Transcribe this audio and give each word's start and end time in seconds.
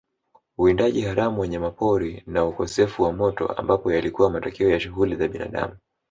Uwindaji 0.57 1.01
haramu 1.01 1.41
wanyamapori 1.41 2.23
na 2.27 2.45
ukosefu 2.45 3.03
wa 3.03 3.13
moto 3.13 3.47
ambapo 3.47 3.91
yalikuwa 3.93 4.29
matokeo 4.29 4.69
ya 4.69 4.79
shughuli 4.79 5.15
za 5.15 5.27
binadamu 5.27 5.77